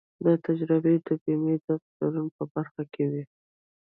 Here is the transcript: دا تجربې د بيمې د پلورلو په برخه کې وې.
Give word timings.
دا 0.25 0.33
تجربې 0.47 0.95
د 1.05 1.09
بيمې 1.23 1.55
د 1.65 1.67
پلورلو 1.83 2.23
په 2.37 2.43
برخه 2.53 2.83
کې 2.93 3.03
وې. 3.11 3.23